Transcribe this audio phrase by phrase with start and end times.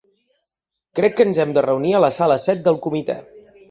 [1.01, 3.23] Crec que ens hem de reunir a la sala set del comitè.